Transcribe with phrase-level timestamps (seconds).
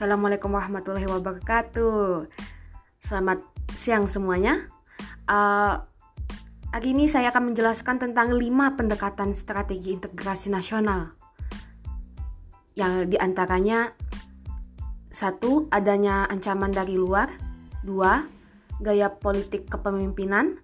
[0.00, 2.24] Assalamualaikum warahmatullahi wabarakatuh.
[3.04, 3.44] Selamat
[3.76, 4.64] siang semuanya.
[5.28, 5.76] Uh,
[6.72, 11.12] hari ini saya akan menjelaskan tentang lima pendekatan strategi integrasi nasional.
[12.80, 13.92] Yang di antaranya
[15.12, 17.28] satu adanya ancaman dari luar,
[17.84, 18.24] dua
[18.80, 20.56] gaya politik kepemimpinan,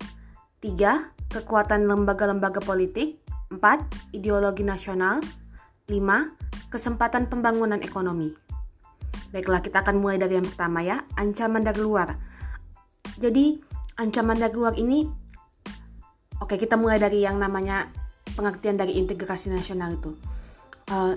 [0.64, 3.20] tiga kekuatan lembaga-lembaga politik,
[3.52, 3.84] empat
[4.16, 5.20] ideologi nasional,
[5.92, 6.32] lima
[6.72, 8.45] kesempatan pembangunan ekonomi.
[9.34, 12.14] Baiklah, kita akan mulai dari yang pertama ya, ancaman dari luar.
[13.16, 13.58] Jadi,
[13.98, 15.26] ancaman dari luar ini
[16.36, 17.88] Oke, kita mulai dari yang namanya
[18.36, 20.12] pengertian dari integrasi nasional itu.
[20.92, 21.16] Uh,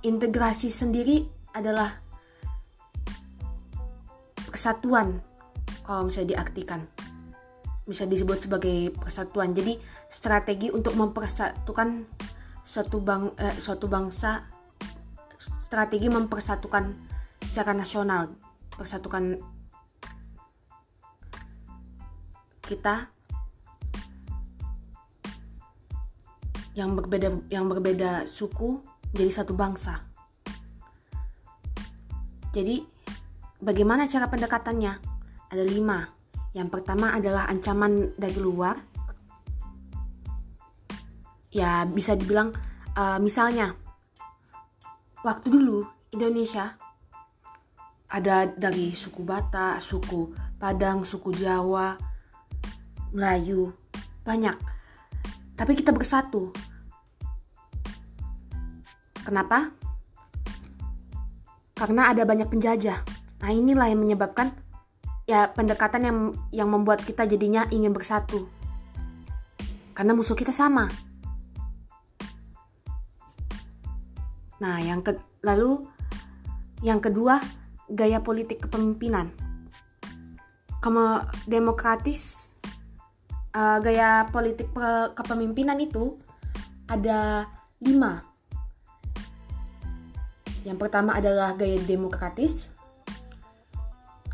[0.00, 2.00] integrasi sendiri adalah
[4.48, 5.20] kesatuan
[5.84, 6.80] kalau misalnya diartikan
[7.84, 9.76] bisa disebut sebagai persatuan jadi
[10.08, 12.08] strategi untuk mempersatukan
[12.64, 14.48] suatu bang eh, suatu bangsa
[15.36, 16.96] strategi mempersatukan
[17.44, 18.34] secara nasional
[18.74, 19.38] persatukan
[22.64, 23.12] kita
[26.74, 28.82] yang berbeda yang berbeda suku
[29.14, 30.02] jadi satu bangsa.
[32.50, 32.82] Jadi
[33.62, 34.92] bagaimana cara pendekatannya?
[35.54, 36.02] Ada lima.
[36.54, 38.74] Yang pertama adalah ancaman dari luar.
[41.54, 42.50] Ya bisa dibilang
[42.98, 43.78] uh, misalnya
[45.22, 46.74] waktu dulu Indonesia
[48.14, 51.98] ada dari suku Batak, suku Padang, suku Jawa,
[53.10, 53.74] Melayu,
[54.22, 54.54] banyak.
[55.58, 56.54] Tapi kita bersatu.
[59.26, 59.74] Kenapa?
[61.74, 63.02] Karena ada banyak penjajah.
[63.42, 64.54] Nah, inilah yang menyebabkan
[65.26, 66.18] ya pendekatan yang
[66.54, 68.46] yang membuat kita jadinya ingin bersatu.
[69.90, 70.86] Karena musuh kita sama.
[74.62, 75.82] Nah, yang ke lalu
[76.80, 77.42] yang kedua
[77.94, 79.30] gaya politik kepemimpinan.
[80.82, 82.52] Kema demokratis
[83.54, 84.68] uh, gaya politik
[85.14, 86.18] kepemimpinan itu
[86.90, 87.48] ada
[87.80, 88.26] lima.
[90.66, 92.68] Yang pertama adalah gaya demokratis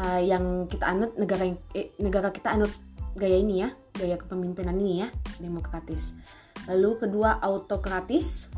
[0.00, 1.44] uh, yang kita anut negara
[1.76, 2.72] eh, negara kita anut
[3.14, 5.08] gaya ini ya, gaya kepemimpinan ini ya,
[5.38, 6.16] demokratis.
[6.66, 8.48] Lalu kedua autokratis.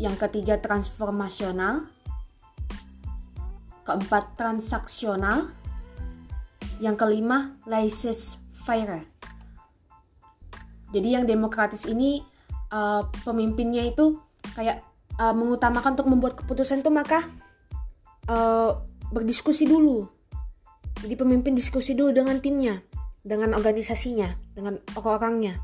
[0.00, 1.91] Yang ketiga transformasional
[3.82, 5.50] keempat transaksional,
[6.82, 9.06] yang kelima laissez-faire.
[10.92, 12.20] Jadi yang demokratis ini
[12.74, 14.18] uh, pemimpinnya itu
[14.58, 14.82] kayak
[15.16, 17.24] uh, mengutamakan untuk membuat keputusan itu maka
[18.28, 18.82] uh,
[19.14, 20.10] berdiskusi dulu.
[21.00, 22.82] Jadi pemimpin diskusi dulu dengan timnya,
[23.22, 25.58] dengan organisasinya, dengan orang-orangnya,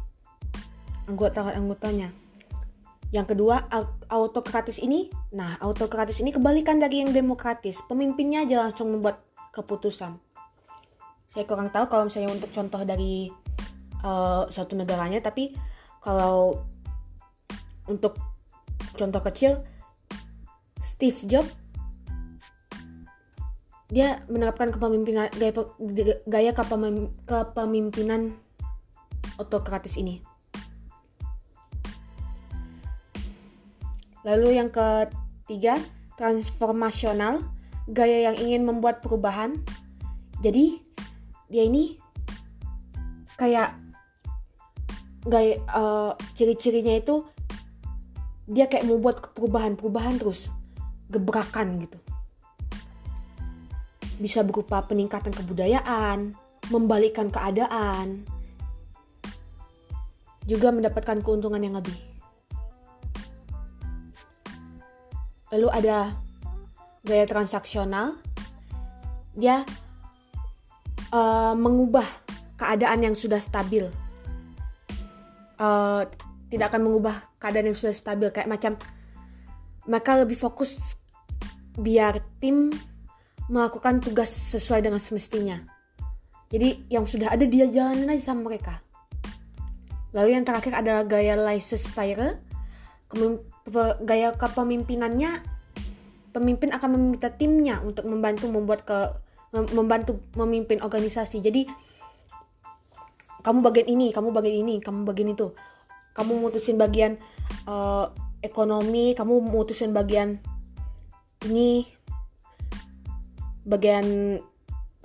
[1.11, 2.28] anggota-anggotanya.
[3.08, 3.64] Yang kedua,
[4.12, 7.80] autokratis ini, nah autokratis ini kebalikan dari yang demokratis.
[7.88, 9.24] Pemimpinnya aja langsung membuat
[9.56, 10.20] keputusan.
[11.32, 13.32] Saya kurang tahu kalau misalnya untuk contoh dari
[14.04, 15.56] uh, suatu negaranya, tapi
[16.04, 16.60] kalau
[17.88, 18.20] untuk
[18.92, 19.64] contoh kecil,
[20.84, 21.52] Steve Jobs
[23.88, 25.52] dia menerapkan kepemimpinan gaya,
[26.28, 28.36] gaya kepemimpinan
[29.40, 30.20] autokratis ini.
[34.27, 35.79] Lalu yang ketiga,
[36.19, 37.43] transformasional,
[37.89, 39.56] gaya yang ingin membuat perubahan.
[40.43, 40.83] Jadi
[41.49, 41.97] dia ini
[43.39, 43.75] kayak
[45.25, 47.25] gaya uh, ciri-cirinya itu
[48.49, 50.49] dia kayak mau buat perubahan-perubahan terus
[51.12, 51.99] gebrakan gitu.
[54.19, 56.35] Bisa berupa peningkatan kebudayaan,
[56.73, 58.25] membalikkan keadaan,
[60.49, 62.07] juga mendapatkan keuntungan yang lebih.
[65.54, 66.12] Lalu ada
[67.04, 68.20] gaya transaksional.
[69.38, 69.64] Dia
[71.14, 72.04] uh, mengubah
[72.59, 73.87] keadaan yang sudah stabil.
[75.58, 76.06] Uh,
[76.49, 78.78] tidak akan mengubah keadaan yang sudah stabil kayak macam
[79.88, 80.96] mereka lebih fokus
[81.78, 82.70] biar tim
[83.49, 85.58] melakukan tugas sesuai dengan semestinya.
[86.49, 88.81] Jadi yang sudah ada dia jalanin aja sama mereka.
[90.17, 92.40] Lalu yang terakhir adalah gaya laissez-faire
[94.05, 95.44] gaya kepemimpinannya
[96.32, 98.99] pemimpin akan meminta timnya untuk membantu membuat ke
[99.52, 101.40] membantu memimpin organisasi.
[101.40, 101.64] Jadi
[103.40, 105.56] kamu bagian ini, kamu bagian ini, kamu bagian itu.
[106.12, 107.16] Kamu mutusin bagian
[107.64, 108.12] uh,
[108.44, 110.43] ekonomi, kamu mutusin bagian
[111.46, 111.87] ini
[113.64, 114.38] bagian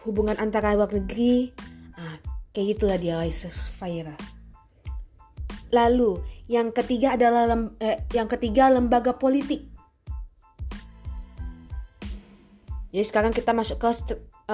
[0.04, 1.56] hubungan antara luar negeri.
[1.96, 2.20] Nah,
[2.52, 3.24] kayak gitulah dia
[3.80, 4.18] Fire.
[5.72, 9.72] Lalu yang ketiga adalah lem, eh, yang ketiga lembaga politik.
[12.94, 13.90] Jadi sekarang kita masuk ke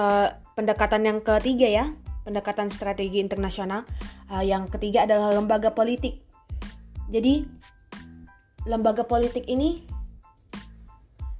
[0.00, 1.84] uh, pendekatan yang ketiga ya,
[2.24, 3.84] pendekatan strategi internasional.
[4.32, 6.24] Uh, yang ketiga adalah lembaga politik.
[7.12, 7.44] Jadi
[8.64, 9.84] lembaga politik ini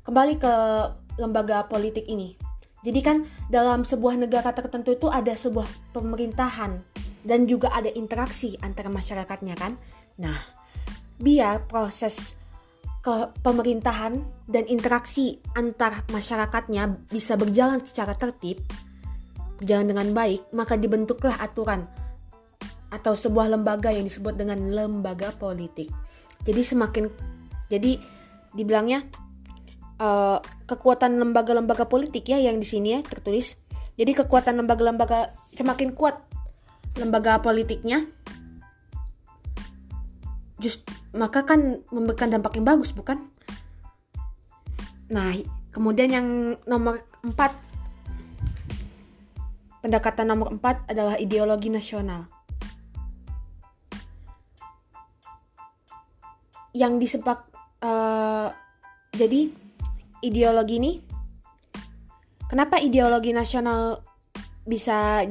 [0.04, 0.54] kembali ke
[1.16, 2.36] lembaga politik ini.
[2.80, 6.80] Jadi kan dalam sebuah negara tertentu itu ada sebuah pemerintahan
[7.24, 9.76] dan juga ada interaksi antara masyarakatnya kan.
[10.20, 10.36] Nah,
[11.16, 12.36] biar proses
[13.00, 18.60] ke pemerintahan dan interaksi antar masyarakatnya bisa berjalan secara tertib,
[19.56, 21.88] berjalan dengan baik, maka dibentuklah aturan
[22.92, 25.88] atau sebuah lembaga yang disebut dengan lembaga politik.
[26.44, 27.08] Jadi semakin
[27.72, 27.96] jadi
[28.52, 29.06] dibilangnya
[30.02, 33.56] uh, kekuatan lembaga-lembaga politik ya yang di sini ya tertulis.
[33.96, 36.20] Jadi kekuatan lembaga-lembaga semakin kuat
[36.98, 38.04] lembaga politiknya
[40.60, 40.84] just
[41.16, 43.18] maka kan memberikan dampak yang bagus bukan?
[45.10, 45.34] Nah,
[45.74, 47.34] kemudian yang nomor 4
[49.82, 52.30] pendekatan nomor 4 adalah ideologi nasional.
[56.70, 57.50] Yang disepak
[57.82, 58.54] uh,
[59.10, 59.50] jadi
[60.22, 60.92] ideologi ini
[62.46, 63.98] kenapa ideologi nasional
[64.62, 65.26] bisa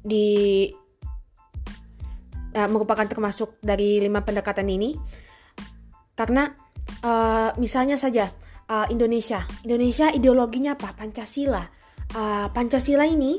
[0.00, 0.66] di
[2.54, 4.96] uh, merupakan termasuk dari lima pendekatan ini.
[6.14, 6.50] Karena
[7.02, 8.28] uh, misalnya saja
[8.68, 9.44] uh, Indonesia.
[9.66, 10.92] Indonesia ideologinya apa?
[10.94, 11.64] Pancasila.
[12.10, 13.38] Uh, Pancasila ini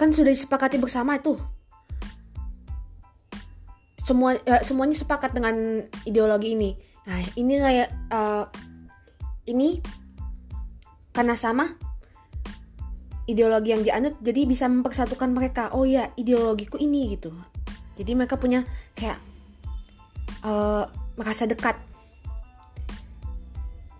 [0.00, 1.36] kan sudah disepakati bersama itu
[4.10, 6.74] semua uh, semuanya sepakat dengan ideologi ini.
[7.06, 8.44] Nah ini uh,
[9.46, 9.78] ini
[11.14, 11.76] karena sama
[13.30, 15.70] ideologi yang dianut jadi bisa mempersatukan mereka.
[15.72, 17.30] Oh ya ideologiku ini gitu.
[17.94, 18.66] Jadi mereka punya
[18.98, 19.18] kayak
[20.42, 20.84] uh,
[21.14, 21.78] merasa dekat.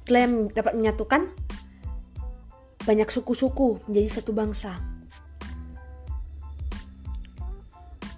[0.08, 1.30] Klaim dapat menyatukan
[2.82, 4.74] banyak suku-suku menjadi satu bangsa.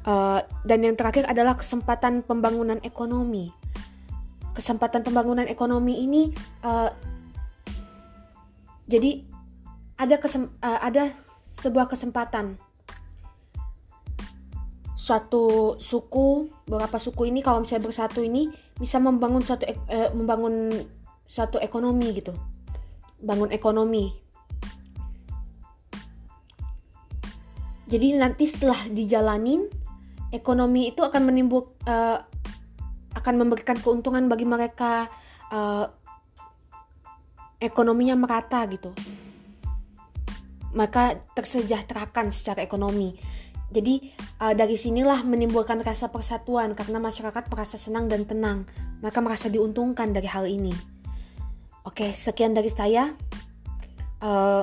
[0.02, 3.54] Uh, dan yang terakhir adalah kesempatan pembangunan ekonomi.
[4.56, 6.22] Kesempatan pembangunan ekonomi ini
[6.66, 6.90] uh,
[8.90, 9.31] jadi
[10.02, 11.14] ada kesem uh, ada
[11.54, 12.58] sebuah kesempatan.
[14.98, 20.74] Suatu suku beberapa suku ini kalau misalnya bersatu ini bisa membangun suatu uh, membangun
[21.26, 22.34] suatu ekonomi gitu.
[23.22, 24.10] Bangun ekonomi.
[27.86, 29.68] Jadi nanti setelah dijalanin
[30.32, 32.18] ekonomi itu akan menimbul uh,
[33.12, 35.04] akan memberikan keuntungan bagi mereka
[35.52, 35.84] uh,
[37.60, 38.96] ekonominya merata gitu
[40.72, 43.16] maka tersejahterakan secara ekonomi.
[43.72, 44.12] Jadi
[44.44, 48.68] uh, dari sinilah menimbulkan rasa persatuan karena masyarakat merasa senang dan tenang,
[49.00, 50.76] maka merasa diuntungkan dari hal ini.
[51.88, 53.08] Oke, sekian dari saya.
[54.20, 54.60] Uh,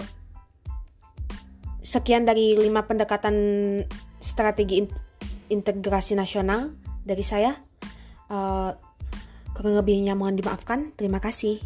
[1.81, 3.35] sekian dari lima pendekatan
[4.21, 4.87] strategi in
[5.49, 7.57] integrasi nasional dari saya.
[8.29, 8.77] Uh,
[9.57, 10.93] kurang lebihnya mohon dimaafkan.
[10.93, 11.57] Terima kasih.